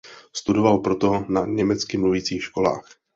Studoval 0.33 0.77
proto 0.77 1.25
na 1.29 1.45
německy 1.45 1.97
mluvících 1.97 2.43
školách. 2.43 2.87